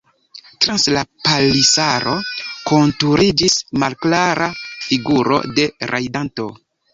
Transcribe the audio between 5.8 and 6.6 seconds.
rajdanto.